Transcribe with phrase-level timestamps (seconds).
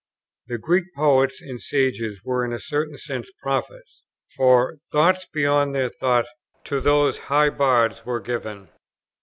[0.47, 4.03] The Greek poets and sages were in a certain sense prophets;
[4.35, 6.25] for "thoughts beyond their thought
[6.63, 8.69] to those high bards were given."